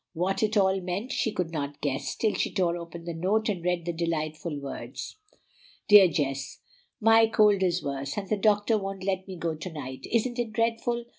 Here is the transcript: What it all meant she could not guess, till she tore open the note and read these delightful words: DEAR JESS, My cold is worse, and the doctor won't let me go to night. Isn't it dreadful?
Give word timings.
What 0.13 0.41
it 0.41 0.57
all 0.57 0.81
meant 0.81 1.11
she 1.11 1.31
could 1.31 1.51
not 1.51 1.79
guess, 1.79 2.15
till 2.15 2.33
she 2.33 2.51
tore 2.51 2.75
open 2.75 3.05
the 3.05 3.13
note 3.13 3.49
and 3.49 3.63
read 3.63 3.85
these 3.85 3.93
delightful 3.97 4.59
words: 4.59 5.17
DEAR 5.87 6.07
JESS, 6.07 6.59
My 6.99 7.27
cold 7.27 7.61
is 7.61 7.83
worse, 7.83 8.17
and 8.17 8.27
the 8.27 8.35
doctor 8.35 8.79
won't 8.79 9.03
let 9.03 9.27
me 9.27 9.37
go 9.37 9.53
to 9.53 9.71
night. 9.71 10.07
Isn't 10.11 10.39
it 10.39 10.53
dreadful? 10.53 11.05